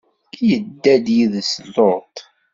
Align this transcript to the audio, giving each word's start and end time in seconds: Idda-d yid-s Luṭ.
Idda-d 0.57 1.07
yid-s 1.17 1.53
Luṭ. 1.73 2.15